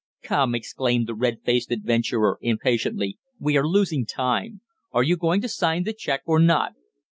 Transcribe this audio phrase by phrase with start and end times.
[0.23, 4.61] "Come," exclaimed the red faced adventurer impatiently, "we are losing time.
[4.91, 6.73] Are you going to sign the cheque, or not?"